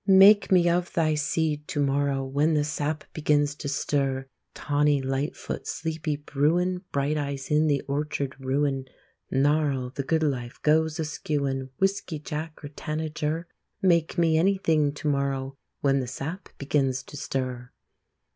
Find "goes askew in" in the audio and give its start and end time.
10.63-11.69